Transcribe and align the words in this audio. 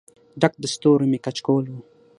ډک 0.41 0.53
د 0.61 0.65
ستورو 0.73 1.05
مې 1.11 1.19
کچکول 1.25 1.65
و 1.69 1.73